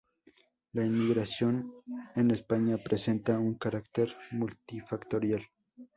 La 0.73 0.83
inmigración 0.83 1.71
en 2.15 2.31
España 2.31 2.79
presenta 2.79 3.37
un 3.37 3.53
carácter 3.53 4.15
multifactorial. 4.31 5.43